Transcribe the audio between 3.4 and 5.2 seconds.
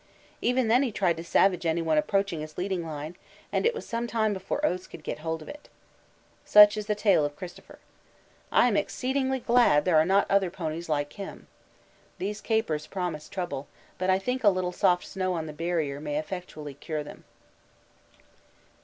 and it was some time before Oates could get